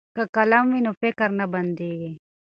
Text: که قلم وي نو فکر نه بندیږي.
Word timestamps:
که 0.15 0.23
قلم 0.35 0.65
وي 0.73 0.81
نو 0.85 0.91
فکر 1.01 1.29
نه 1.39 1.45
بندیږي. 1.53 2.11